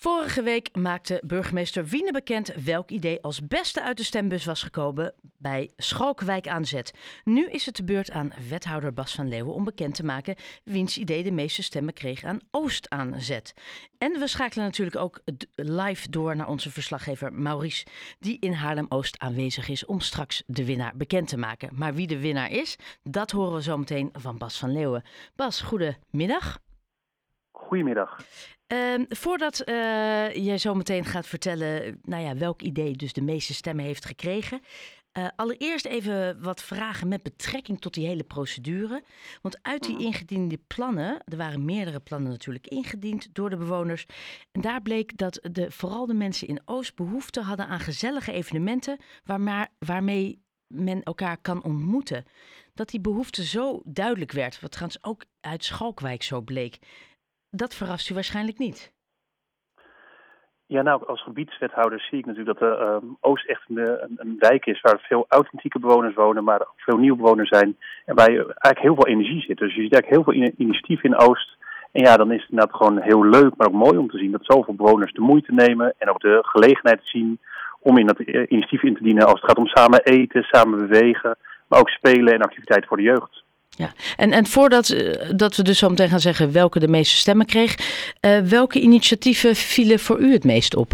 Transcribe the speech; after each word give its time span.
Vorige 0.00 0.42
week 0.42 0.76
maakte 0.76 1.22
burgemeester 1.26 1.86
Wiene 1.86 2.12
bekend 2.12 2.52
welk 2.64 2.90
idee 2.90 3.22
als 3.22 3.46
beste 3.46 3.82
uit 3.82 3.96
de 3.96 4.02
stembus 4.02 4.44
was 4.44 4.62
gekomen 4.62 5.14
bij 5.38 5.70
Schalkwijk 5.76 6.48
aan 6.48 6.64
Zet. 6.64 6.92
Nu 7.24 7.50
is 7.50 7.66
het 7.66 7.76
de 7.76 7.84
beurt 7.84 8.10
aan 8.10 8.32
wethouder 8.48 8.92
Bas 8.92 9.14
van 9.14 9.28
Leeuwen 9.28 9.54
om 9.54 9.64
bekend 9.64 9.94
te 9.94 10.04
maken 10.04 10.36
wiens 10.64 10.98
idee 10.98 11.22
de 11.22 11.30
meeste 11.30 11.62
stemmen 11.62 11.94
kreeg 11.94 12.24
aan 12.24 12.40
Oost 12.50 12.88
aan 12.90 13.20
Zet. 13.20 13.54
En 13.98 14.12
we 14.18 14.26
schakelen 14.26 14.64
natuurlijk 14.64 14.96
ook 14.96 15.20
live 15.54 16.10
door 16.10 16.36
naar 16.36 16.48
onze 16.48 16.70
verslaggever 16.70 17.32
Maurice, 17.32 17.86
die 18.18 18.38
in 18.40 18.52
Haarlem-Oost 18.52 19.18
aanwezig 19.18 19.68
is 19.68 19.84
om 19.84 20.00
straks 20.00 20.42
de 20.46 20.64
winnaar 20.64 20.96
bekend 20.96 21.28
te 21.28 21.38
maken. 21.38 21.70
Maar 21.72 21.94
wie 21.94 22.06
de 22.06 22.18
winnaar 22.18 22.50
is, 22.50 22.76
dat 23.02 23.30
horen 23.30 23.54
we 23.54 23.62
zo 23.62 23.76
meteen 23.76 24.08
van 24.12 24.38
Bas 24.38 24.58
van 24.58 24.72
Leeuwen. 24.72 25.04
Bas, 25.36 25.60
goedemiddag. 25.60 26.58
Goedemiddag. 27.68 28.24
Uh, 28.72 29.04
voordat 29.08 29.62
uh, 29.68 30.34
jij 30.34 30.58
zo 30.58 30.74
meteen 30.74 31.04
gaat 31.04 31.26
vertellen 31.26 32.00
nou 32.02 32.22
ja, 32.22 32.36
welk 32.36 32.62
idee 32.62 32.92
dus 32.92 33.12
de 33.12 33.22
meeste 33.22 33.54
stemmen 33.54 33.84
heeft 33.84 34.04
gekregen. 34.04 34.60
Uh, 35.18 35.26
allereerst 35.36 35.86
even 35.86 36.42
wat 36.42 36.62
vragen 36.62 37.08
met 37.08 37.22
betrekking 37.22 37.80
tot 37.80 37.94
die 37.94 38.06
hele 38.06 38.22
procedure. 38.22 39.04
Want 39.42 39.58
uit 39.62 39.82
die 39.82 39.94
mhm. 39.94 40.04
ingediende 40.04 40.58
plannen, 40.66 41.22
er 41.24 41.36
waren 41.36 41.64
meerdere 41.64 42.00
plannen 42.00 42.30
natuurlijk 42.30 42.66
ingediend 42.66 43.34
door 43.34 43.50
de 43.50 43.56
bewoners. 43.56 44.06
En 44.52 44.60
daar 44.60 44.82
bleek 44.82 45.16
dat 45.16 45.48
de, 45.52 45.70
vooral 45.70 46.06
de 46.06 46.14
mensen 46.14 46.48
in 46.48 46.60
Oost 46.64 46.94
behoefte 46.94 47.40
hadden 47.40 47.66
aan 47.66 47.80
gezellige 47.80 48.32
evenementen 48.32 48.98
waarmee 49.78 50.42
men 50.66 51.02
elkaar 51.02 51.38
kan 51.38 51.62
ontmoeten. 51.62 52.24
Dat 52.74 52.88
die 52.88 53.00
behoefte 53.00 53.44
zo 53.44 53.80
duidelijk 53.84 54.32
werd, 54.32 54.60
wat 54.60 54.70
trouwens 54.70 55.04
ook 55.04 55.24
uit 55.40 55.64
Schalkwijk 55.64 56.22
zo 56.22 56.40
bleek. 56.40 56.78
Dat 57.50 57.74
verrast 57.74 58.10
u 58.10 58.14
waarschijnlijk 58.14 58.58
niet. 58.58 58.92
Ja, 60.66 60.82
nou, 60.82 61.06
als 61.06 61.22
gebiedswethouder 61.22 62.00
zie 62.00 62.18
ik 62.18 62.26
natuurlijk 62.26 62.58
dat 62.58 62.68
de 62.68 63.00
uh, 63.02 63.10
Oost 63.20 63.48
echt 63.48 63.62
een, 63.68 64.10
een, 64.16 64.36
wijk 64.38 64.66
is 64.66 64.80
waar 64.80 65.00
veel 65.00 65.24
authentieke 65.28 65.78
bewoners 65.78 66.14
wonen, 66.14 66.44
maar 66.44 66.60
ook 66.60 66.72
veel 66.76 66.96
nieuwe 66.96 67.16
bewoners 67.16 67.48
zijn. 67.48 67.76
En 68.04 68.14
waar 68.14 68.28
eigenlijk 68.28 68.78
heel 68.78 68.94
veel 68.94 69.06
energie 69.06 69.40
zit. 69.40 69.58
Dus 69.58 69.74
je 69.74 69.82
ziet 69.82 69.92
eigenlijk 69.92 70.14
heel 70.14 70.22
veel 70.42 70.52
initiatief 70.56 71.02
in 71.02 71.16
Oost. 71.16 71.56
En 71.92 72.02
ja, 72.02 72.16
dan 72.16 72.32
is 72.32 72.40
het 72.40 72.50
inderdaad 72.50 72.76
gewoon 72.76 73.00
heel 73.00 73.24
leuk, 73.24 73.56
maar 73.56 73.66
ook 73.66 73.72
mooi 73.72 73.98
om 73.98 74.10
te 74.10 74.18
zien 74.18 74.30
dat 74.30 74.44
zoveel 74.44 74.74
bewoners 74.74 75.12
de 75.12 75.20
moeite 75.20 75.52
nemen 75.52 75.94
en 75.98 76.08
ook 76.08 76.20
de 76.20 76.38
gelegenheid 76.42 77.00
zien 77.02 77.40
om 77.80 77.98
in 77.98 78.06
dat 78.06 78.18
eh, 78.18 78.34
initiatief 78.48 78.82
in 78.82 78.96
te 78.96 79.02
dienen 79.02 79.26
als 79.26 79.40
het 79.40 79.50
gaat 79.50 79.58
om 79.58 79.66
samen 79.66 80.02
eten, 80.02 80.42
samen 80.42 80.88
bewegen, 80.88 81.36
maar 81.68 81.80
ook 81.80 81.88
spelen 81.88 82.34
en 82.34 82.42
activiteiten 82.42 82.88
voor 82.88 82.96
de 82.96 83.02
jeugd. 83.02 83.44
Ja, 83.78 83.88
en, 84.16 84.32
en 84.32 84.46
voordat 84.46 84.88
uh, 84.88 85.30
dat 85.36 85.56
we 85.56 85.62
dus 85.62 85.78
zo 85.78 85.88
meteen 85.88 86.08
gaan 86.08 86.20
zeggen 86.20 86.52
welke 86.52 86.78
de 86.78 86.88
meeste 86.88 87.16
stemmen 87.16 87.46
kreeg, 87.46 87.72
uh, 88.26 88.38
welke 88.38 88.80
initiatieven 88.80 89.54
vielen 89.54 89.98
voor 89.98 90.18
u 90.18 90.32
het 90.32 90.44
meest 90.44 90.76
op? 90.76 90.90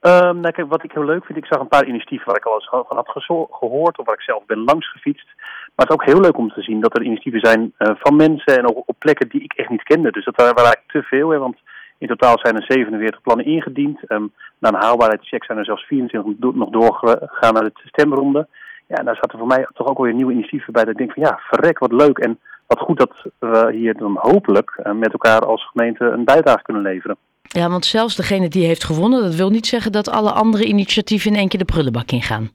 Um, 0.00 0.40
nou, 0.40 0.50
kijk, 0.50 0.68
wat 0.68 0.84
ik 0.84 0.92
heel 0.92 1.04
leuk 1.04 1.24
vind, 1.24 1.38
ik 1.38 1.46
zag 1.46 1.60
een 1.60 1.68
paar 1.68 1.86
initiatieven 1.86 2.26
waar 2.26 2.36
ik 2.36 2.44
al 2.44 2.54
eens 2.54 2.68
van 2.68 2.84
had 2.88 3.08
gehoord 3.50 3.98
of 3.98 4.06
waar 4.06 4.14
ik 4.14 4.22
zelf 4.22 4.44
ben 4.46 4.58
langs 4.58 4.90
gefietst. 4.90 5.26
Maar 5.74 5.86
het 5.86 5.88
is 5.88 5.94
ook 5.94 6.04
heel 6.04 6.20
leuk 6.20 6.38
om 6.38 6.52
te 6.52 6.62
zien 6.62 6.80
dat 6.80 6.96
er 6.96 7.04
initiatieven 7.04 7.40
zijn 7.40 7.72
uh, 7.78 7.94
van 7.98 8.16
mensen 8.16 8.58
en 8.58 8.68
ook 8.68 8.82
op 8.86 8.96
plekken 8.98 9.28
die 9.28 9.42
ik 9.42 9.52
echt 9.52 9.68
niet 9.68 9.82
kende. 9.82 10.10
Dus 10.10 10.24
dat 10.24 10.36
waren 10.36 10.56
eigenlijk 10.56 10.90
te 10.90 11.02
veel, 11.02 11.28
want 11.38 11.56
in 11.98 12.08
totaal 12.08 12.38
zijn 12.38 12.56
er 12.56 12.64
47 12.66 13.20
plannen 13.20 13.46
ingediend. 13.46 14.10
Um, 14.10 14.32
na 14.58 14.68
een 14.68 14.82
haalbaarheidscheck 14.82 15.44
zijn 15.44 15.58
er 15.58 15.64
zelfs 15.64 15.86
24 15.86 16.54
nog 16.54 16.70
doorgegaan 16.70 17.54
naar 17.54 17.64
de 17.64 17.72
stemronde. 17.74 18.48
Ja, 18.86 18.96
en 18.96 19.04
daar 19.04 19.14
zaten 19.14 19.38
voor 19.38 19.48
mij 19.48 19.66
toch 19.74 19.86
ook 19.86 19.98
weer 19.98 20.14
nieuwe 20.14 20.32
initiatieven 20.32 20.72
bij. 20.72 20.84
Dat 20.84 20.92
ik 20.92 20.98
denk 20.98 21.12
van 21.12 21.22
ja, 21.22 21.38
verrek, 21.38 21.78
wat 21.78 21.92
leuk. 21.92 22.18
En 22.18 22.38
wat 22.66 22.78
goed 22.78 22.98
dat 22.98 23.26
we 23.38 23.72
hier 23.72 23.96
dan 23.96 24.16
hopelijk 24.20 24.70
eh, 24.82 24.92
met 24.92 25.12
elkaar 25.12 25.40
als 25.40 25.68
gemeente 25.72 26.04
een 26.04 26.24
bijdrage 26.24 26.62
kunnen 26.62 26.82
leveren. 26.82 27.16
Ja, 27.42 27.68
want 27.68 27.84
zelfs 27.84 28.16
degene 28.16 28.48
die 28.48 28.66
heeft 28.66 28.84
gewonnen, 28.84 29.22
dat 29.22 29.34
wil 29.34 29.50
niet 29.50 29.66
zeggen 29.66 29.92
dat 29.92 30.10
alle 30.10 30.32
andere 30.32 30.64
initiatieven 30.64 31.30
in 31.30 31.36
één 31.36 31.48
keer 31.48 31.58
de 31.58 31.64
prullenbak 31.64 32.10
ingaan. 32.10 32.50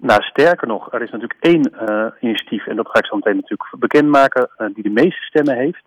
Nou, 0.00 0.22
sterker 0.22 0.66
nog, 0.66 0.92
er 0.92 1.02
is 1.02 1.10
natuurlijk 1.10 1.40
één 1.40 1.72
uh, 1.88 2.06
initiatief, 2.20 2.66
en 2.66 2.76
dat 2.76 2.88
ga 2.88 2.98
ik 2.98 3.06
zo 3.06 3.16
meteen 3.16 3.34
natuurlijk 3.34 3.70
bekendmaken, 3.78 4.48
uh, 4.58 4.66
die 4.74 4.82
de 4.82 4.90
meeste 4.90 5.22
stemmen 5.22 5.56
heeft. 5.56 5.84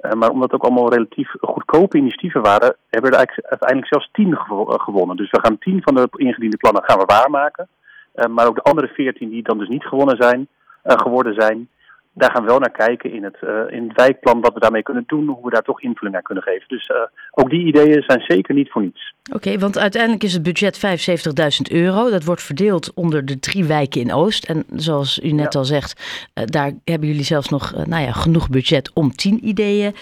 Uh, 0.00 0.12
maar 0.12 0.30
omdat 0.30 0.50
het 0.50 0.60
ook 0.60 0.66
allemaal 0.66 0.92
relatief 0.92 1.30
goedkope 1.40 1.96
initiatieven 1.96 2.42
waren, 2.42 2.76
hebben 2.90 3.10
er 3.10 3.16
eigenlijk 3.16 3.48
uiteindelijk 3.48 3.92
zelfs 3.92 4.08
tien 4.12 4.36
gewonnen. 4.80 5.16
Dus 5.16 5.30
we 5.30 5.40
gaan 5.40 5.58
tien 5.58 5.82
van 5.82 5.94
de 5.94 6.08
ingediende 6.16 6.56
plannen 6.56 6.84
gaan 6.84 6.98
we 6.98 7.04
waarmaken. 7.04 7.68
Eh, 8.12 8.26
maar 8.26 8.46
ook 8.46 8.54
de 8.54 8.62
andere 8.62 8.88
veertien 8.88 9.30
die 9.30 9.42
dan 9.42 9.58
dus 9.58 9.68
niet 9.68 9.84
gewonnen 9.84 10.16
zijn, 10.16 10.48
eh, 10.82 10.96
geworden 10.96 11.34
zijn, 11.34 11.68
daar 12.12 12.30
gaan 12.30 12.42
we 12.42 12.48
wel 12.48 12.58
naar 12.58 12.70
kijken 12.70 13.12
in 13.12 13.24
het, 13.24 13.36
uh, 13.44 13.60
in 13.68 13.88
het 13.88 13.96
wijkplan 13.96 14.40
wat 14.40 14.54
we 14.54 14.60
daarmee 14.60 14.82
kunnen 14.82 15.04
doen, 15.06 15.26
hoe 15.26 15.44
we 15.44 15.50
daar 15.50 15.62
toch 15.62 15.82
invulling 15.82 16.16
aan 16.16 16.22
kunnen 16.22 16.44
geven. 16.44 16.68
Dus 16.68 16.90
ook 17.30 17.50
die 17.50 17.66
ideeën 17.66 18.02
zijn 18.02 18.20
zeker 18.20 18.54
niet 18.54 18.70
voor 18.70 18.82
niets. 18.82 19.14
Oké, 19.34 19.58
want 19.58 19.78
uiteindelijk 19.78 20.22
is 20.22 20.32
het 20.32 20.42
budget 20.42 20.78
75.000 20.78 21.70
euro. 21.70 22.10
Dat 22.10 22.24
wordt 22.24 22.42
verdeeld 22.42 22.94
onder 22.94 23.24
de 23.24 23.38
drie 23.38 23.64
wijken 23.64 24.00
in 24.00 24.12
Oost. 24.12 24.44
En 24.44 24.64
zoals 24.74 25.20
u 25.22 25.32
net 25.32 25.54
al 25.54 25.64
zegt, 25.64 26.22
daar 26.44 26.72
hebben 26.84 27.08
jullie 27.08 27.24
zelfs 27.24 27.48
nog 27.48 27.72
nou 27.86 28.02
ja, 28.02 28.12
genoeg 28.12 28.48
budget 28.48 28.92
om 28.94 29.10
tien 29.10 29.48
ideeën 29.48 29.94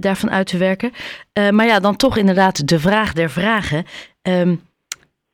daarvan 0.00 0.30
uit 0.30 0.46
te 0.46 0.58
werken. 0.58 0.90
maar 1.50 1.66
ja, 1.66 1.80
dan 1.80 1.96
toch 1.96 2.16
inderdaad 2.16 2.68
de 2.68 2.78
vraag 2.78 3.12
der 3.12 3.30
vragen. 3.30 3.84
Um, 4.22 4.60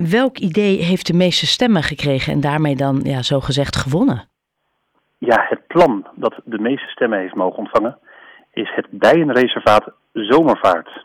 Welk 0.08 0.38
idee 0.38 0.82
heeft 0.82 1.06
de 1.06 1.12
meeste 1.12 1.46
stemmen 1.46 1.82
gekregen 1.82 2.32
en 2.32 2.40
daarmee 2.40 2.76
dan 2.76 3.00
ja, 3.04 3.22
zo 3.22 3.40
gezegd 3.40 3.76
gewonnen? 3.76 4.28
Ja, 5.18 5.46
het 5.48 5.66
plan 5.66 6.06
dat 6.14 6.40
de 6.44 6.58
meeste 6.58 6.88
stemmen 6.88 7.18
heeft 7.18 7.34
mogen 7.34 7.58
ontvangen 7.58 7.98
is 8.52 8.72
het 8.74 8.86
bijenreservaat 8.90 9.92
Zomervaart. 10.12 11.04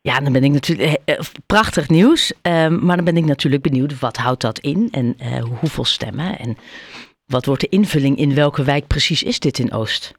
Ja, 0.00 0.20
dan 0.20 0.32
ben 0.32 0.44
ik 0.44 0.52
natuurlijk 0.52 1.00
eh, 1.04 1.14
eh, 1.14 1.20
prachtig 1.46 1.88
nieuws. 1.88 2.32
Uh, 2.32 2.68
maar 2.68 2.96
dan 2.96 3.04
ben 3.04 3.16
ik 3.16 3.24
natuurlijk 3.24 3.62
benieuwd, 3.62 4.00
wat 4.00 4.16
houdt 4.16 4.40
dat 4.40 4.58
in 4.58 4.88
en 4.90 5.16
uh, 5.22 5.42
hoeveel 5.60 5.84
stemmen 5.84 6.38
en 6.38 6.56
wat 7.26 7.44
wordt 7.44 7.60
de 7.60 7.68
invulling 7.68 8.16
in 8.16 8.34
welke 8.34 8.64
wijk 8.64 8.86
precies 8.86 9.22
is 9.22 9.40
dit 9.40 9.58
in 9.58 9.72
Oost? 9.72 10.18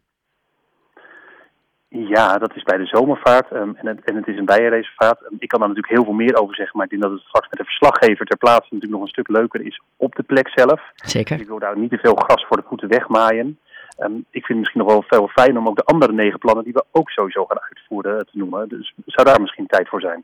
Ja, 1.89 2.37
dat 2.37 2.55
is 2.55 2.63
bij 2.63 2.77
de 2.77 2.85
zomervaart 2.85 3.51
um, 3.51 3.75
en, 3.75 3.87
het, 3.87 4.03
en 4.03 4.15
het 4.15 4.27
is 4.27 4.37
een 4.37 4.45
bijenreservaat. 4.45 5.21
Um, 5.21 5.37
ik 5.39 5.47
kan 5.47 5.59
daar 5.59 5.67
natuurlijk 5.67 5.95
heel 5.95 6.03
veel 6.03 6.13
meer 6.13 6.35
over 6.41 6.55
zeggen, 6.55 6.77
maar 6.77 6.85
ik 6.85 6.91
denk 6.91 7.03
dat 7.03 7.11
het 7.11 7.21
straks 7.21 7.49
met 7.49 7.59
de 7.59 7.65
verslaggever 7.65 8.25
ter 8.25 8.37
plaatse 8.37 8.73
natuurlijk 8.73 8.91
nog 8.91 9.01
een 9.01 9.07
stuk 9.07 9.27
leuker 9.27 9.65
is 9.65 9.81
op 9.95 10.15
de 10.15 10.23
plek 10.23 10.49
zelf. 10.49 10.81
Zeker. 10.95 11.39
ik 11.39 11.47
wil 11.47 11.59
daar 11.59 11.77
niet 11.77 11.89
te 11.89 11.97
veel 11.97 12.15
gras 12.15 12.45
voor 12.47 12.57
de 12.57 12.67
voeten 12.67 12.87
wegmaaien. 12.87 13.59
Um, 13.99 14.15
ik 14.15 14.45
vind 14.45 14.47
het 14.47 14.57
misschien 14.57 14.81
nog 14.81 14.91
wel 14.91 15.03
veel 15.07 15.27
fijn 15.27 15.57
om 15.57 15.67
ook 15.67 15.75
de 15.75 15.83
andere 15.83 16.13
negen 16.13 16.39
plannen 16.39 16.63
die 16.63 16.73
we 16.73 16.85
ook 16.91 17.09
sowieso 17.09 17.45
gaan 17.45 17.61
uitvoeren 17.61 18.25
te 18.25 18.37
noemen. 18.37 18.69
Dus 18.69 18.93
zou 19.05 19.27
daar 19.27 19.41
misschien 19.41 19.67
tijd 19.67 19.89
voor 19.89 20.01
zijn? 20.01 20.23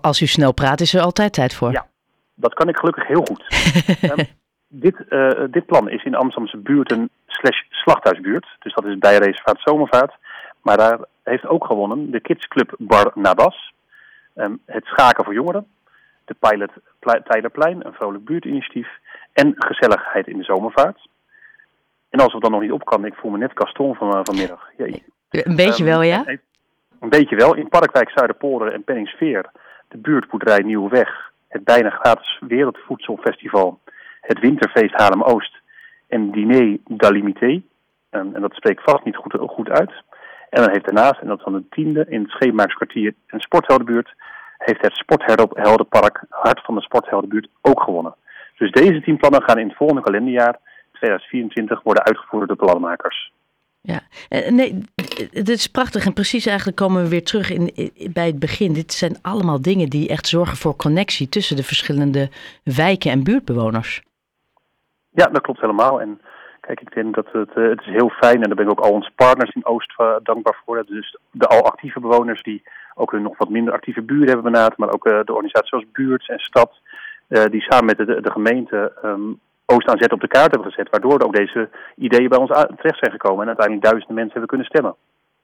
Als 0.00 0.20
u 0.20 0.26
snel 0.26 0.52
praat, 0.52 0.80
is 0.80 0.94
er 0.94 1.00
altijd 1.00 1.32
tijd 1.32 1.54
voor. 1.54 1.72
Ja, 1.72 1.86
dat 2.34 2.54
kan 2.54 2.68
ik 2.68 2.76
gelukkig 2.76 3.06
heel 3.06 3.24
goed. 3.24 3.44
dit, 4.68 5.04
uh, 5.08 5.30
dit 5.50 5.66
plan 5.66 5.90
is 5.90 6.04
in 6.04 6.14
Amsterdamse 6.14 6.56
buurten 6.58 7.10
slash 7.26 7.60
slachthuisbuurt. 7.70 8.46
Dus 8.58 8.74
dat 8.74 8.84
is 8.84 8.98
bij 8.98 9.16
Reservaat 9.16 9.60
Zomervaart. 9.60 10.14
Maar 10.66 10.76
daar 10.76 10.98
heeft 11.22 11.46
ook 11.46 11.64
gewonnen 11.64 12.10
de 12.10 12.20
Kidsclub 12.20 12.74
Bar 12.78 13.10
Nabas. 13.14 13.72
Um, 14.34 14.60
het 14.64 14.84
Schaken 14.84 15.24
voor 15.24 15.34
Jongeren. 15.34 15.66
De 16.24 16.34
Pilot 16.38 16.70
Tijlerplein, 17.24 17.86
een 17.86 17.92
vrolijk 17.92 18.24
buurtinitiatief. 18.24 18.88
En 19.32 19.54
gezelligheid 19.56 20.26
in 20.26 20.38
de 20.38 20.44
zomervaart. 20.44 21.08
En 22.10 22.20
als 22.20 22.32
we 22.32 22.40
dan 22.40 22.50
nog 22.50 22.60
niet 22.60 22.72
op 22.72 22.84
kan, 22.84 23.04
ik 23.04 23.14
voel 23.14 23.30
me 23.30 23.38
net 23.38 23.50
Gaston 23.54 23.94
van, 23.94 24.08
uh, 24.08 24.20
vanmiddag. 24.22 24.70
Jee. 24.76 25.04
Een 25.30 25.56
beetje 25.56 25.84
um, 25.84 25.90
wel, 25.90 26.02
ja? 26.02 26.24
Een 27.00 27.08
beetje 27.08 27.36
wel. 27.36 27.54
In 27.54 27.68
Parkwijk, 27.68 28.10
Zuiderpolder 28.10 28.72
en 28.72 28.84
Penningsveer. 28.84 29.50
De 29.88 29.98
buurtboerderij 29.98 30.62
Nieuweweg. 30.62 31.32
Het 31.48 31.64
bijna 31.64 31.90
gratis 31.90 32.38
Wereldvoedselfestival. 32.40 33.80
Het 34.20 34.38
Winterfeest 34.38 34.94
Haarlem-Oost. 34.94 35.56
En 36.08 36.30
Diner 36.30 36.78
d'Alimité. 36.84 37.62
Um, 38.10 38.34
en 38.34 38.40
dat 38.40 38.54
spreekt 38.54 38.82
vast 38.82 39.04
niet 39.04 39.16
goed, 39.16 39.36
goed 39.38 39.70
uit. 39.70 39.92
En 40.50 40.62
dan 40.62 40.70
heeft 40.70 40.84
daarnaast, 40.84 41.20
en 41.20 41.26
dat 41.26 41.38
is 41.38 41.44
dan 41.44 41.52
de 41.52 41.68
tiende, 41.70 42.06
in 42.08 42.22
het 42.22 42.30
Scheepmakerskwartier 42.30 43.14
en 43.26 43.40
Sportheldenbuurt, 43.40 44.14
heeft 44.58 44.82
het 44.82 44.96
Sportheldenpark 44.96 46.24
Hart 46.28 46.60
van 46.64 46.74
de 46.74 46.80
Sportheldenbuurt 46.80 47.48
ook 47.60 47.82
gewonnen. 47.82 48.14
Dus 48.58 48.70
deze 48.70 49.00
tien 49.00 49.16
plannen 49.16 49.42
gaan 49.42 49.58
in 49.58 49.68
het 49.68 49.76
volgende 49.76 50.02
kalenderjaar, 50.02 50.58
2024, 50.92 51.82
worden 51.82 52.04
uitgevoerd 52.04 52.48
door 52.48 52.56
de 52.56 52.64
plannenmakers. 52.64 53.32
Ja, 53.80 54.00
eh, 54.28 54.50
nee, 54.50 54.78
dit 55.30 55.48
is 55.48 55.66
prachtig. 55.66 56.06
En 56.06 56.12
precies 56.12 56.46
eigenlijk 56.46 56.76
komen 56.76 57.02
we 57.02 57.08
weer 57.08 57.24
terug 57.24 57.50
in, 57.50 57.92
bij 58.12 58.26
het 58.26 58.38
begin. 58.38 58.72
Dit 58.72 58.92
zijn 58.92 59.16
allemaal 59.22 59.62
dingen 59.62 59.88
die 59.88 60.08
echt 60.08 60.26
zorgen 60.26 60.56
voor 60.56 60.76
connectie 60.76 61.28
tussen 61.28 61.56
de 61.56 61.62
verschillende 61.62 62.30
wijken 62.64 63.10
en 63.10 63.24
buurtbewoners. 63.24 64.02
Ja, 65.10 65.26
dat 65.26 65.42
klopt 65.42 65.60
helemaal. 65.60 66.00
En 66.00 66.20
Kijk, 66.66 66.80
ik 66.80 66.94
denk 66.94 67.14
dat 67.14 67.26
het, 67.32 67.50
uh, 67.56 67.68
het 67.68 67.80
is 67.80 67.86
heel 67.86 68.08
fijn 68.08 68.42
en 68.42 68.46
daar 68.46 68.56
ben 68.56 68.64
ik 68.64 68.70
ook 68.70 68.86
al 68.86 68.92
onze 68.92 69.10
partners 69.14 69.54
in 69.54 69.66
Oost 69.66 69.94
uh, 70.00 70.16
dankbaar 70.22 70.62
voor. 70.64 70.84
Dus 70.86 71.18
de 71.30 71.46
al 71.46 71.64
actieve 71.64 72.00
bewoners 72.00 72.42
die 72.42 72.62
ook 72.94 73.10
hun 73.10 73.22
nog 73.22 73.38
wat 73.38 73.48
minder 73.48 73.72
actieve 73.72 74.02
buren 74.02 74.26
hebben 74.26 74.52
benaderd, 74.52 74.78
maar 74.78 74.92
ook 74.92 75.06
uh, 75.06 75.20
de 75.24 75.32
organisaties 75.32 75.68
zoals 75.68 75.84
Buurt 75.92 76.28
en 76.28 76.38
Stad, 76.38 76.80
die 77.50 77.62
samen 77.62 77.84
met 77.84 77.96
de, 77.96 78.20
de 78.20 78.30
gemeente 78.30 78.92
um, 79.04 79.40
Oost 79.66 79.88
aan 79.88 79.98
zet 79.98 80.12
op 80.12 80.20
de 80.20 80.28
kaart 80.28 80.50
hebben 80.50 80.70
gezet, 80.70 80.90
waardoor 80.90 81.20
ook 81.20 81.34
deze 81.34 81.68
ideeën 81.96 82.28
bij 82.28 82.38
ons 82.38 82.50
terecht 82.50 82.98
zijn 82.98 83.10
gekomen 83.10 83.40
en 83.40 83.46
uiteindelijk 83.46 83.86
duizenden 83.86 84.14
mensen 84.14 84.38
hebben 84.38 84.48
kunnen 84.48 84.66
stemmen. 84.66 84.94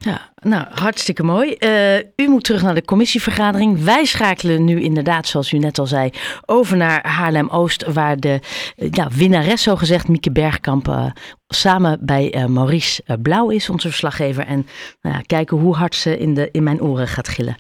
Ja, 0.05 0.21
nou, 0.35 0.67
hartstikke 0.71 1.23
mooi. 1.23 1.57
Uh, 1.59 1.99
u 1.99 2.29
moet 2.29 2.45
terug 2.45 2.63
naar 2.63 2.75
de 2.75 2.85
commissievergadering. 2.85 3.85
Wij 3.85 4.05
schakelen 4.05 4.65
nu 4.65 4.81
inderdaad, 4.81 5.27
zoals 5.27 5.53
u 5.53 5.59
net 5.59 5.79
al 5.79 5.87
zei, 5.87 6.11
over 6.47 6.77
naar 6.77 7.07
Haarlem-Oost, 7.07 7.93
waar 7.93 8.17
de 8.17 8.41
uh, 8.77 8.89
ja, 8.91 9.09
winnares, 9.09 9.63
zogezegd, 9.63 10.09
Mieke 10.09 10.33
Bergkamp, 10.33 10.89
uh, 10.89 11.11
samen 11.47 11.99
bij 12.01 12.47
Maurice 12.49 13.03
Blauw 13.23 13.51
is, 13.51 13.71
onze 13.71 13.89
verslaggever. 13.89 14.47
En 14.47 14.67
nou 15.01 15.23
kijken 15.23 15.57
hoe 15.57 15.75
hard 15.75 15.95
ze 15.95 16.19
in, 16.19 16.35
de, 16.35 16.49
in 16.51 16.63
mijn 16.63 16.81
oren 16.81 17.09
gaat 17.09 17.29
gillen. 17.29 17.57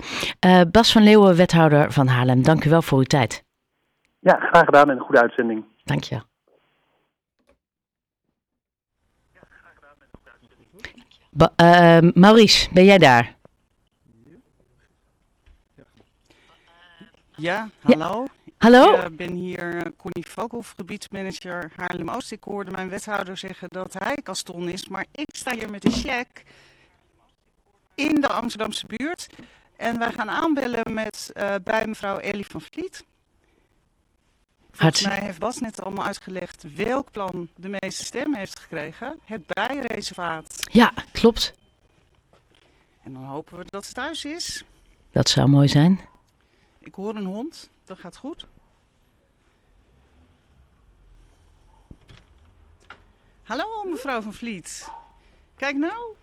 Bas 0.70 0.92
van 0.92 1.02
Leeuwen, 1.02 1.36
wethouder 1.36 1.92
van 1.92 2.06
Haarlem, 2.06 2.42
dank 2.42 2.64
u 2.64 2.70
wel 2.70 2.82
voor 2.82 2.98
uw 2.98 3.04
tijd. 3.04 3.44
Ja, 4.20 4.36
graag 4.36 4.64
gedaan 4.64 4.90
en 4.90 4.96
een 4.96 5.02
goede 5.02 5.20
uitzending. 5.20 5.64
Dank 5.84 6.04
je. 6.04 6.31
Ba 11.34 11.52
uh, 11.56 12.10
Maurice, 12.14 12.68
ben 12.72 12.84
jij 12.84 12.98
daar? 12.98 13.36
Ja, 17.36 17.68
hallo. 17.80 18.26
Hallo? 18.58 18.94
Ik 18.94 19.10
uh, 19.10 19.16
ben 19.16 19.32
hier 19.32 19.92
Connie 19.96 20.26
Vogel, 20.28 20.62
gebiedsmanager 20.76 21.72
Haarlem-Oost. 21.76 22.32
Ik 22.32 22.44
hoorde 22.44 22.70
mijn 22.70 22.88
wethouder 22.88 23.36
zeggen 23.36 23.68
dat 23.68 23.96
hij 23.98 24.14
Kaston 24.22 24.68
is, 24.68 24.88
maar 24.88 25.06
ik 25.12 25.28
sta 25.32 25.54
hier 25.54 25.70
met 25.70 25.84
een 25.84 25.92
check 25.92 26.42
in 27.94 28.20
de 28.20 28.28
Amsterdamse 28.28 28.86
buurt. 28.86 29.26
En 29.76 29.98
wij 29.98 30.12
gaan 30.12 30.30
aanbellen 30.30 30.92
met, 30.94 31.30
uh, 31.36 31.54
bij 31.64 31.86
mevrouw 31.86 32.18
Ellie 32.18 32.46
van 32.46 32.60
Vliet. 32.60 33.04
Volgens 34.72 35.02
mij 35.02 35.20
heeft 35.20 35.38
Bas 35.38 35.58
net 35.58 35.82
allemaal 35.82 36.06
uitgelegd 36.06 36.74
welk 36.74 37.10
plan 37.10 37.48
de 37.56 37.68
meeste 37.68 38.04
stemmen 38.04 38.38
heeft 38.38 38.58
gekregen. 38.58 39.20
Het 39.24 39.46
bijreservaat. 39.46 40.68
Ja, 40.72 40.92
klopt. 41.12 41.54
En 43.02 43.12
dan 43.12 43.24
hopen 43.24 43.58
we 43.58 43.64
dat 43.66 43.84
het 43.84 43.94
thuis 43.94 44.24
is. 44.24 44.64
Dat 45.10 45.28
zou 45.28 45.48
mooi 45.48 45.68
zijn. 45.68 46.00
Ik 46.78 46.94
hoor 46.94 47.16
een 47.16 47.24
hond, 47.24 47.70
dat 47.84 47.98
gaat 47.98 48.16
goed. 48.16 48.46
Hallo 53.42 53.84
mevrouw 53.84 54.20
van 54.20 54.32
Vliet. 54.34 54.88
Kijk 55.56 55.76
nou, 55.76 56.14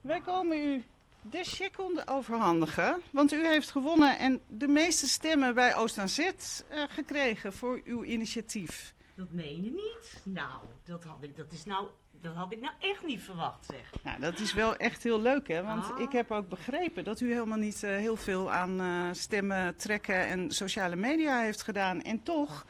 wij 0.00 0.20
komen 0.20 0.58
u 0.58 0.84
de 1.30 1.44
cheque 1.44 2.02
overhandigen. 2.06 3.02
Want 3.10 3.32
u 3.32 3.46
heeft 3.46 3.70
gewonnen 3.70 4.18
en 4.18 4.40
de 4.48 4.68
meeste 4.68 5.08
stemmen 5.08 5.54
bij 5.54 5.76
Oost 5.76 5.98
aan 5.98 6.08
Zet 6.08 6.64
uh, 6.72 6.82
gekregen 6.88 7.52
voor 7.52 7.80
uw 7.84 8.04
initiatief. 8.04 8.94
Dat 9.14 9.30
meen 9.30 9.64
je 9.64 9.70
niet? 9.70 10.20
Nou, 10.22 10.60
dat, 10.84 11.04
had 11.04 11.22
ik, 11.22 11.36
dat, 11.36 11.52
is 11.52 11.64
nou, 11.64 11.86
dat 12.20 12.34
had 12.34 12.52
ik 12.52 12.60
nou 12.60 12.74
echt 12.80 13.04
niet 13.04 13.20
verwacht, 13.20 13.64
zeg. 13.64 14.02
Nou, 14.02 14.20
dat 14.20 14.38
is 14.38 14.52
wel 14.52 14.76
echt 14.76 15.02
heel 15.02 15.20
leuk, 15.20 15.48
hè? 15.48 15.62
Want 15.62 15.84
ah. 15.84 16.00
ik 16.00 16.12
heb 16.12 16.30
ook 16.30 16.48
begrepen 16.48 17.04
dat 17.04 17.20
u 17.20 17.32
helemaal 17.32 17.58
niet 17.58 17.82
uh, 17.82 17.90
heel 17.90 18.16
veel 18.16 18.52
aan 18.52 18.80
uh, 18.80 19.08
stemmen 19.12 19.76
trekken 19.76 20.26
en 20.26 20.50
sociale 20.50 20.96
media 20.96 21.40
heeft 21.40 21.62
gedaan. 21.62 22.02
En 22.02 22.22
toch, 22.22 22.66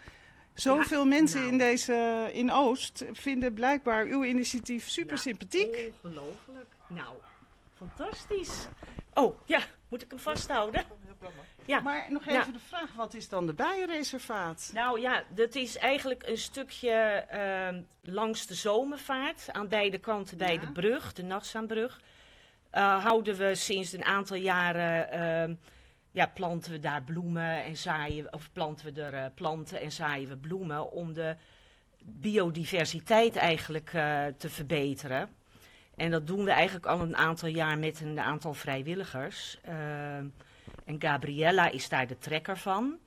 zoveel 0.55 1.03
ja, 1.03 1.09
mensen 1.09 1.41
nou. 1.41 1.53
in, 1.53 1.59
deze, 1.59 2.31
in 2.33 2.53
Oost 2.53 3.05
vinden 3.13 3.55
blijkbaar 3.55 4.05
uw 4.05 4.25
initiatief 4.25 4.89
super 4.89 5.19
sympathiek. 5.19 5.93
Ongelooflijk. 6.03 6.67
Nou, 6.89 7.15
Fantastisch. 7.77 8.67
Oh, 9.15 9.39
ja, 9.45 9.61
moet 9.89 10.03
ik 10.03 10.11
hem 10.11 10.19
vasthouden? 10.19 10.85
Ja. 11.65 11.81
Maar 11.81 12.07
nog 12.09 12.27
even 12.27 12.53
de 12.53 12.59
vraag, 12.59 12.95
wat 12.95 13.15
is 13.15 13.29
dan 13.29 13.47
de 13.47 13.55
bijenreservaat? 13.55 14.71
Nou 14.75 15.01
ja, 15.01 15.23
dat 15.35 15.55
is 15.55 15.77
eigenlijk 15.77 16.27
een 16.27 16.39
stukje 16.39 17.27
uh, 17.35 18.13
langs 18.15 18.47
de 18.47 18.55
zomervaart, 18.55 19.53
aan 19.53 19.69
beide 19.69 19.99
kanten 19.99 20.39
bij 20.39 20.59
de 20.59 20.73
brug, 20.73 21.13
de 21.13 21.23
Nassaanbrug. 21.23 22.01
Uh, 22.73 23.05
houden 23.05 23.37
we 23.37 23.55
sinds 23.55 23.93
een 23.93 24.05
aantal 24.05 24.37
jaren, 24.37 25.49
uh, 25.49 25.57
ja, 26.11 26.27
planten 26.27 26.73
we 26.73 26.79
daar 26.79 27.03
bloemen 27.03 27.65
en 27.65 27.77
zaaien, 27.77 28.33
of 28.33 28.53
planten 28.53 28.95
we 28.95 29.03
er 29.03 29.15
uh, 29.15 29.25
planten 29.35 29.81
en 29.81 29.93
zaaien 29.93 30.29
we 30.29 30.37
bloemen 30.37 30.91
om 30.91 31.13
de 31.13 31.37
biodiversiteit 32.05 33.37
eigenlijk 33.37 33.93
uh, 33.93 34.27
te 34.39 34.51
verbeteren. 34.51 35.29
En 35.97 36.11
dat 36.11 36.27
doen 36.27 36.45
we 36.45 36.51
eigenlijk 36.51 36.87
al 36.87 37.01
een 37.01 37.17
aantal 37.17 37.49
jaar 37.49 37.79
met 37.79 38.01
een 38.01 38.21
aantal 38.21 38.55
vrijwilligers. 38.55 39.59
Uh, 39.69 40.17
en 40.85 40.97
Gabriella 40.99 41.71
is 41.71 41.89
daar 41.89 42.07
de 42.07 42.19
trekker 42.19 42.57
van. 42.57 42.99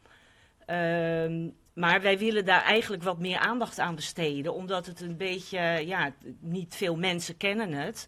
Uh, 0.67 1.47
maar 1.73 2.01
wij 2.01 2.17
willen 2.17 2.45
daar 2.45 2.63
eigenlijk 2.63 3.03
wat 3.03 3.19
meer 3.19 3.37
aandacht 3.37 3.79
aan 3.79 3.95
besteden, 3.95 4.53
omdat 4.53 4.85
het 4.85 5.01
een 5.01 5.17
beetje, 5.17 5.59
ja, 5.85 6.13
niet 6.39 6.75
veel 6.75 6.95
mensen 6.95 7.37
kennen 7.37 7.71
het. 7.71 8.07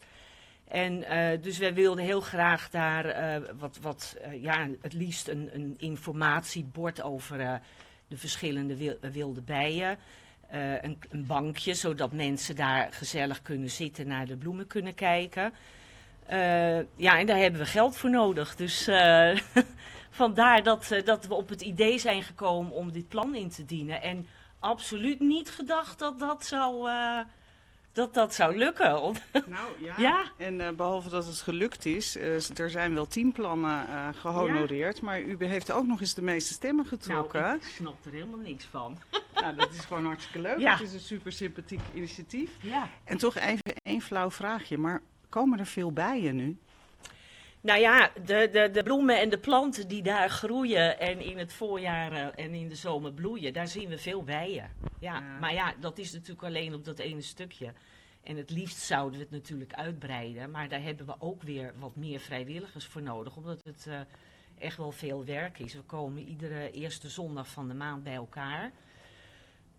En 0.67 0.97
uh, 0.97 1.41
dus 1.41 1.57
wij 1.57 1.73
wilden 1.73 2.03
heel 2.03 2.21
graag 2.21 2.69
daar 2.69 3.05
uh, 3.05 3.47
wat, 3.57 3.77
wat 3.81 4.17
uh, 4.25 4.41
ja, 4.43 4.67
het 4.81 4.93
liefst 4.93 5.27
een, 5.27 5.49
een 5.53 5.73
informatiebord 5.77 7.01
over 7.01 7.61
de 8.07 8.17
verschillende 8.17 8.97
wilde 9.11 9.41
bijen. 9.41 9.97
Uh, 10.53 10.81
een, 10.81 10.97
een, 11.09 11.25
bankje, 11.25 11.73
zodat 11.73 12.11
mensen 12.11 12.55
daar 12.55 12.93
gezellig 12.93 13.41
kunnen 13.41 13.69
zitten, 13.69 14.07
naar 14.07 14.25
de 14.25 14.37
bloemen 14.37 14.67
kunnen 14.67 14.93
kijken. 14.93 15.53
Uh, 16.31 16.77
ja, 16.95 17.19
en 17.19 17.25
daar 17.25 17.37
hebben 17.37 17.59
we 17.59 17.65
geld 17.65 17.97
voor 17.97 18.09
nodig. 18.09 18.55
Dus 18.55 18.87
uh, 18.87 19.37
vandaar 20.09 20.63
dat, 20.63 21.01
dat 21.05 21.27
we 21.27 21.33
op 21.33 21.49
het 21.49 21.61
idee 21.61 21.99
zijn 21.99 22.23
gekomen 22.23 22.71
om 22.71 22.91
dit 22.91 23.07
plan 23.07 23.35
in 23.35 23.49
te 23.49 23.65
dienen. 23.65 24.01
En 24.01 24.27
absoluut 24.59 25.19
niet 25.19 25.49
gedacht 25.49 25.99
dat 25.99 26.19
dat 26.19 26.45
zou 26.45 26.89
dat 27.93 28.13
dat 28.13 28.33
zou 28.33 28.57
lukken. 28.57 28.89
Nou 29.31 29.69
ja, 29.79 29.93
ja? 29.97 30.31
en 30.37 30.59
uh, 30.59 30.69
behalve 30.69 31.09
dat 31.09 31.25
het 31.25 31.41
gelukt 31.41 31.85
is, 31.85 32.17
uh, 32.17 32.59
er 32.59 32.69
zijn 32.69 32.93
wel 32.93 33.07
tien 33.07 33.31
plannen 33.31 33.85
uh, 33.89 34.07
gehonoreerd, 34.13 34.97
ja. 34.97 35.03
maar 35.05 35.21
u 35.21 35.45
heeft 35.45 35.71
ook 35.71 35.87
nog 35.87 35.99
eens 35.99 36.13
de 36.13 36.21
meeste 36.21 36.53
stemmen 36.53 36.85
getrokken. 36.85 37.41
Nou, 37.41 37.55
ik 37.55 37.63
snap 37.63 38.05
er 38.05 38.11
helemaal 38.11 38.39
niks 38.39 38.65
van. 38.65 38.97
nou, 39.33 39.55
dat 39.55 39.71
is 39.71 39.79
gewoon 39.79 40.05
hartstikke 40.05 40.41
leuk. 40.41 40.59
Ja. 40.59 40.71
Het 40.71 40.81
is 40.81 40.93
een 40.93 40.99
super 40.99 41.31
sympathiek 41.31 41.81
initiatief. 41.93 42.51
Ja. 42.61 42.89
En 43.03 43.17
toch 43.17 43.35
even 43.35 43.75
één 43.83 44.01
flauw 44.01 44.31
vraagje, 44.31 44.77
maar 44.77 45.01
komen 45.29 45.59
er 45.59 45.65
veel 45.65 45.91
bijen 45.91 46.35
nu? 46.35 46.57
Nou 47.61 47.79
ja, 47.79 48.11
de, 48.25 48.49
de, 48.51 48.69
de 48.71 48.83
bloemen 48.83 49.19
en 49.19 49.29
de 49.29 49.37
planten 49.37 49.87
die 49.87 50.03
daar 50.03 50.29
groeien 50.29 50.99
en 50.99 51.19
in 51.19 51.37
het 51.37 51.53
voorjaar 51.53 52.33
en 52.33 52.53
in 52.53 52.69
de 52.69 52.75
zomer 52.75 53.13
bloeien, 53.13 53.53
daar 53.53 53.67
zien 53.67 53.89
we 53.89 53.97
veel 53.97 54.23
bijen. 54.23 54.71
Ja, 54.99 55.13
ja, 55.13 55.37
maar 55.39 55.53
ja, 55.53 55.73
dat 55.79 55.97
is 55.97 56.11
natuurlijk 56.11 56.43
alleen 56.43 56.73
op 56.73 56.85
dat 56.85 56.99
ene 56.99 57.21
stukje. 57.21 57.73
En 58.23 58.37
het 58.37 58.49
liefst 58.49 58.77
zouden 58.77 59.19
we 59.19 59.23
het 59.23 59.33
natuurlijk 59.33 59.73
uitbreiden, 59.73 60.51
maar 60.51 60.69
daar 60.69 60.81
hebben 60.81 61.05
we 61.05 61.15
ook 61.19 61.41
weer 61.41 61.73
wat 61.79 61.95
meer 61.95 62.19
vrijwilligers 62.19 62.85
voor 62.85 63.01
nodig, 63.01 63.35
omdat 63.35 63.63
het 63.63 63.85
uh, 63.87 63.99
echt 64.57 64.77
wel 64.77 64.91
veel 64.91 65.25
werk 65.25 65.59
is. 65.59 65.73
We 65.73 65.81
komen 65.81 66.23
iedere 66.23 66.71
eerste 66.71 67.09
zondag 67.09 67.47
van 67.47 67.67
de 67.67 67.73
maand 67.73 68.03
bij 68.03 68.13
elkaar. 68.13 68.71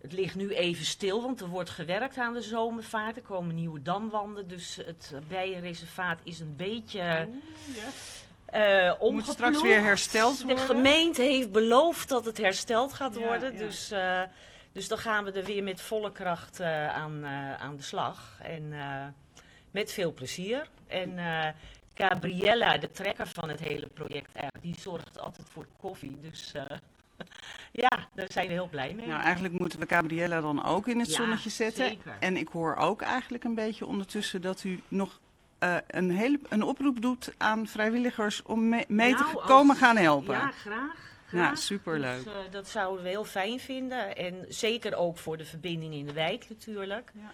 Het 0.03 0.13
ligt 0.13 0.35
nu 0.35 0.49
even 0.49 0.85
stil, 0.85 1.21
want 1.21 1.41
er 1.41 1.47
wordt 1.47 1.69
gewerkt 1.69 2.17
aan 2.17 2.33
de 2.33 2.41
zomervaart. 2.41 3.15
Er 3.15 3.21
komen 3.21 3.55
nieuwe 3.55 3.81
damwanden, 3.81 4.47
dus 4.47 4.75
het 4.85 5.13
bijenreservaat 5.27 6.19
is 6.23 6.39
een 6.39 6.55
beetje... 6.55 7.27
Uh, 8.53 8.99
Moet 8.99 9.27
straks 9.27 9.61
weer 9.61 9.81
hersteld 9.81 10.37
worden? 10.41 10.57
De 10.57 10.73
gemeente 10.73 11.21
heeft 11.21 11.51
beloofd 11.51 12.09
dat 12.09 12.25
het 12.25 12.37
hersteld 12.37 12.93
gaat 12.93 13.15
worden. 13.15 13.53
Ja. 13.53 13.59
Dus, 13.59 13.91
uh, 13.91 14.21
dus 14.71 14.87
dan 14.87 14.97
gaan 14.97 15.23
we 15.23 15.31
er 15.31 15.43
weer 15.43 15.63
met 15.63 15.81
volle 15.81 16.11
kracht 16.11 16.59
uh, 16.59 16.95
aan, 16.95 17.25
aan 17.59 17.75
de 17.75 17.83
slag. 17.83 18.39
En 18.41 18.73
met 19.71 19.91
veel 19.91 20.13
plezier. 20.13 20.67
En 20.87 21.19
Gabriella, 21.93 22.77
de 22.77 22.91
trekker 22.91 23.27
van 23.27 23.49
het 23.49 23.59
hele 23.59 23.87
project, 23.87 24.31
die 24.61 24.75
zorgt 24.79 25.19
altijd 25.19 25.49
voor 25.49 25.67
koffie. 25.77 26.19
Dus 26.21 26.53
ja, 27.71 28.07
daar 28.13 28.31
zijn 28.31 28.47
we 28.47 28.53
heel 28.53 28.67
blij 28.67 28.93
mee. 28.93 29.07
Nou, 29.07 29.21
eigenlijk 29.21 29.59
moeten 29.59 29.79
we 29.79 29.85
Gabriella 29.87 30.41
dan 30.41 30.63
ook 30.63 30.87
in 30.87 30.99
het 30.99 31.09
ja, 31.09 31.15
zonnetje 31.15 31.49
zetten. 31.49 31.87
Zeker. 31.87 32.15
En 32.19 32.37
ik 32.37 32.47
hoor 32.47 32.75
ook 32.75 33.01
eigenlijk 33.01 33.43
een 33.43 33.55
beetje 33.55 33.85
ondertussen 33.85 34.41
dat 34.41 34.63
u 34.63 34.81
nog 34.87 35.19
uh, 35.63 35.75
een, 35.87 36.11
hele, 36.11 36.39
een 36.49 36.63
oproep 36.63 37.01
doet 37.01 37.33
aan 37.37 37.67
vrijwilligers 37.67 38.41
om 38.41 38.69
mee, 38.69 38.85
mee 38.87 39.13
nou, 39.13 39.25
te 39.25 39.41
komen 39.45 39.69
als, 39.69 39.77
gaan 39.77 39.97
helpen. 39.97 40.33
Ja, 40.33 40.51
graag. 40.51 40.95
graag. 41.27 41.49
Ja, 41.49 41.55
superleuk. 41.55 42.23
Dus, 42.23 42.33
uh, 42.33 42.51
dat 42.51 42.69
zouden 42.69 43.03
we 43.03 43.09
heel 43.09 43.25
fijn 43.25 43.59
vinden. 43.59 44.15
En 44.15 44.45
zeker 44.49 44.95
ook 44.95 45.17
voor 45.17 45.37
de 45.37 45.45
verbinding 45.45 45.93
in 45.93 46.05
de 46.05 46.13
wijk 46.13 46.45
natuurlijk. 46.49 47.11
Ja. 47.13 47.31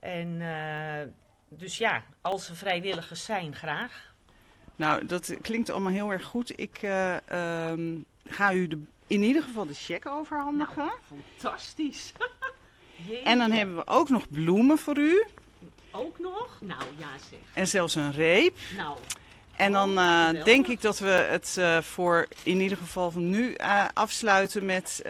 En 0.00 0.28
uh, 0.28 1.58
dus 1.58 1.78
ja, 1.78 2.02
als 2.20 2.48
er 2.48 2.56
vrijwilligers 2.56 3.24
zijn, 3.24 3.54
graag. 3.54 4.14
Nou, 4.76 5.06
dat 5.06 5.36
klinkt 5.40 5.70
allemaal 5.70 5.92
heel 5.92 6.10
erg 6.10 6.24
goed. 6.24 6.60
Ik 6.60 6.82
um, 7.32 8.04
ga 8.24 8.52
u 8.52 8.68
de 8.68 8.82
in 9.08 9.22
ieder 9.22 9.42
geval 9.42 9.66
de 9.66 9.74
cheque 9.74 10.10
overhandigen. 10.10 10.76
Nou, 10.76 10.90
fantastisch. 11.36 12.12
en 13.24 13.38
dan 13.38 13.50
hebben 13.50 13.76
we 13.76 13.86
ook 13.86 14.08
nog 14.08 14.28
bloemen 14.28 14.78
voor 14.78 14.98
u. 14.98 15.24
Ook 15.90 16.18
nog? 16.18 16.58
Nou 16.60 16.82
ja 16.96 17.08
zeg. 17.30 17.38
En 17.52 17.68
zelfs 17.68 17.94
een 17.94 18.12
reep. 18.12 18.56
Nou. 18.76 18.98
En 19.56 19.72
dan 19.72 19.90
uh, 19.90 20.44
denk 20.44 20.66
ik 20.66 20.80
dat 20.80 20.98
we 20.98 21.08
het 21.08 21.56
uh, 21.58 21.80
voor 21.80 22.26
in 22.42 22.60
ieder 22.60 22.78
geval 22.78 23.10
van 23.10 23.30
nu 23.30 23.54
uh, 23.60 23.84
afsluiten 23.94 24.64
met... 24.64 25.02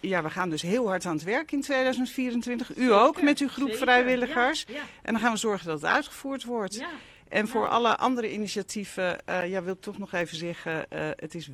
ja, 0.00 0.22
we 0.22 0.30
gaan 0.30 0.50
dus 0.50 0.62
heel 0.62 0.86
hard 0.86 1.06
aan 1.06 1.14
het 1.14 1.24
werk 1.24 1.52
in 1.52 1.60
2024. 1.60 2.76
U 2.76 2.92
ook 2.92 3.22
met 3.22 3.38
uw 3.38 3.48
groep 3.48 3.68
Zeker. 3.68 3.82
vrijwilligers. 3.82 4.64
Ja, 4.68 4.74
ja. 4.74 4.80
En 5.02 5.12
dan 5.12 5.22
gaan 5.22 5.32
we 5.32 5.38
zorgen 5.38 5.66
dat 5.66 5.80
het 5.80 5.90
uitgevoerd 5.90 6.44
wordt. 6.44 6.74
Ja. 6.74 6.88
En 7.32 7.48
voor 7.48 7.68
alle 7.68 7.96
andere 7.96 8.32
initiatieven, 8.32 9.26
eh, 9.26 9.50
ja, 9.50 9.62
wil 9.62 9.72
ik 9.72 9.80
toch 9.80 9.98
nog 9.98 10.12
even 10.12 10.36
zeggen, 10.36 10.90
eh, 10.90 11.08
het 11.16 11.34
is 11.34 11.48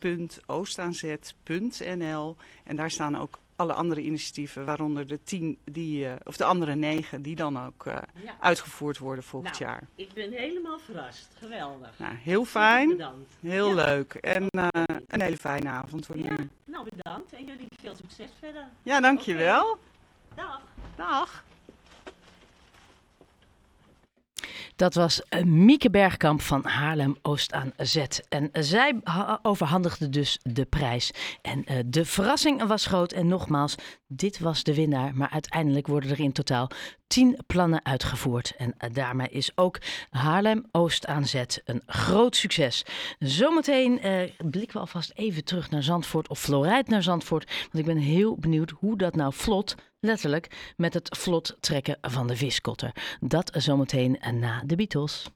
www.oostaanzet.nl 0.00 2.36
en 2.64 2.76
daar 2.76 2.90
staan 2.90 3.16
ook 3.18 3.38
alle 3.56 3.72
andere 3.72 4.00
initiatieven, 4.02 4.64
waaronder 4.64 5.06
de 5.06 5.22
tien 5.22 5.58
die, 5.64 6.06
eh, 6.06 6.12
of 6.24 6.36
de 6.36 6.44
andere 6.44 6.74
negen, 6.74 7.22
die 7.22 7.36
dan 7.36 7.64
ook 7.66 7.86
eh, 7.86 7.96
Ja. 8.24 8.36
uitgevoerd 8.40 8.98
worden 8.98 9.24
volgend 9.24 9.58
Nou, 9.60 9.70
jaar. 9.70 9.82
Ik 9.94 10.12
ben 10.12 10.32
helemaal 10.32 10.78
verrast. 10.78 11.28
Geweldig. 11.38 11.98
Nou, 11.98 12.14
heel 12.14 12.44
fijn, 12.44 12.88
Bedankt. 12.88 13.30
heel 13.40 13.68
Ja. 13.68 13.74
leuk 13.86 14.14
en 14.14 14.48
eh, 14.48 14.68
een 15.06 15.20
hele 15.20 15.36
fijne 15.36 15.68
avond 15.68 16.06
voor 16.06 16.18
Ja, 16.18 16.36
nou 16.64 16.84
bedankt 16.90 17.32
en 17.32 17.44
jullie 17.44 17.66
veel 17.80 17.94
succes 17.94 18.30
verder. 18.38 18.64
Ja, 18.82 19.00
dankjewel. 19.00 19.78
Dag. 20.34 20.60
Dag. 20.96 21.44
Dat 24.80 24.94
was 24.94 25.22
eh, 25.28 25.42
Mieke 25.42 25.90
Bergkamp 25.90 26.40
van 26.40 26.64
Haarlem 26.64 27.16
Oost 27.22 27.52
aan 27.52 27.72
Zet. 27.76 28.26
En 28.28 28.48
zij 28.52 29.00
ha- 29.04 29.38
overhandigde 29.42 30.08
dus 30.08 30.38
de 30.42 30.64
prijs. 30.64 31.10
En 31.42 31.64
eh, 31.64 31.76
de 31.86 32.04
verrassing 32.04 32.62
was 32.62 32.86
groot. 32.86 33.12
En 33.12 33.26
nogmaals, 33.26 33.74
dit 34.06 34.38
was 34.38 34.62
de 34.62 34.74
winnaar. 34.74 35.14
Maar 35.14 35.30
uiteindelijk 35.30 35.86
worden 35.86 36.10
er 36.10 36.20
in 36.20 36.32
totaal 36.32 36.70
tien 37.06 37.38
plannen 37.46 37.84
uitgevoerd. 37.84 38.54
En 38.56 38.74
eh, 38.78 38.90
daarmee 38.92 39.28
is 39.28 39.50
ook 39.54 39.78
Haarlem 40.10 40.64
Oost 40.70 41.06
aan 41.06 41.26
Zet 41.26 41.62
een 41.64 41.82
groot 41.86 42.36
succes. 42.36 42.84
Zometeen 43.18 44.00
eh, 44.00 44.30
blikken 44.38 44.72
we 44.72 44.78
alvast 44.78 45.12
even 45.14 45.44
terug 45.44 45.70
naar 45.70 45.82
Zandvoort 45.82 46.28
of 46.28 46.40
Florijn 46.40 46.84
naar 46.86 47.02
Zandvoort. 47.02 47.50
Want 47.60 47.78
ik 47.78 47.84
ben 47.84 47.96
heel 47.96 48.36
benieuwd 48.36 48.70
hoe 48.70 48.96
dat 48.96 49.14
nou 49.14 49.32
vlot, 49.34 49.74
letterlijk, 50.00 50.72
met 50.76 50.94
het 50.94 51.16
vlot 51.18 51.56
trekken 51.60 51.98
van 52.00 52.26
de 52.26 52.36
viskotter. 52.36 53.16
Dat 53.20 53.50
zometeen 53.56 54.18
na 54.38 54.62
de 54.66 54.76
Beatles. 54.76 55.30